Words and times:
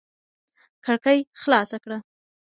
کړکۍ 0.85 1.19
خلاصه 1.41 1.77
کړه. 1.83 1.97